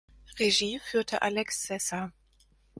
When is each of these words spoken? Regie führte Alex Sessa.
Regie 0.39 0.79
führte 0.79 1.21
Alex 1.21 1.61
Sessa. 1.61 2.11